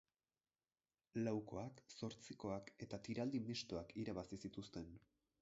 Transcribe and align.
Laukoak, 1.27 1.83
zortzikoak 1.99 2.73
eta 2.87 3.01
tiraldi 3.09 3.45
mistoak 3.51 3.95
irabazi 4.07 4.43
zituzten. 4.47 4.91